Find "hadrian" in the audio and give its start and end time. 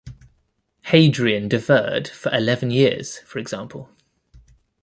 0.85-1.47